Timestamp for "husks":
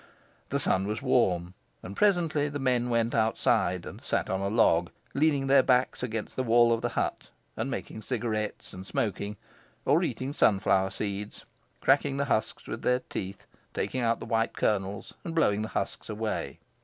12.25-12.65, 15.67-16.09